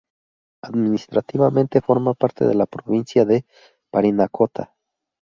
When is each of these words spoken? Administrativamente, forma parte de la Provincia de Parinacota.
Administrativamente, 0.63 1.79
forma 1.79 2.15
parte 2.15 2.47
de 2.47 2.55
la 2.55 2.65
Provincia 2.65 3.23
de 3.23 3.45
Parinacota. 3.91 4.73